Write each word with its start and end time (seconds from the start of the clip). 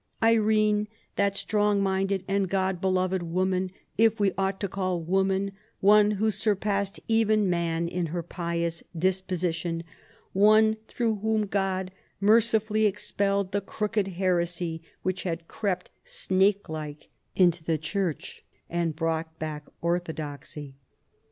"Irene, 0.23 0.87
that 1.15 1.37
strong 1.37 1.83
minded 1.83 2.23
and 2.27 2.49
God 2.49 2.81
beloved 2.81 3.21
woman, 3.21 3.69
if 3.99 4.19
we 4.19 4.33
ought 4.35 4.59
to 4.61 4.67
call 4.67 4.99
'woman' 4.99 5.51
one 5.79 6.15
wlio 6.15 6.33
surpassed 6.33 6.99
even 7.07 7.47
man 7.51 7.87
in 7.87 8.07
her 8.07 8.23
pious 8.23 8.81
disposi 8.97 9.53
tion, 9.53 9.83
one 10.33 10.77
through 10.87 11.17
whom 11.17 11.45
God 11.45 11.91
mercifully 12.19 12.87
expelled 12.87 13.51
the 13.51 13.61
crooked 13.61 14.07
heresy 14.07 14.81
which 15.03 15.21
had 15.21 15.47
crept 15.47 15.91
snakelike 16.03 17.09
into 17.35 17.63
the 17.63 17.77
Church 17.77 18.43
and 18.71 18.95
brought 18.95 19.37
back 19.37 19.65
orthodoxy." 19.83 20.77